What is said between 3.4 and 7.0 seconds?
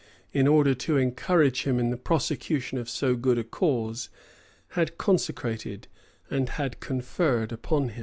cause, had consecrated, and had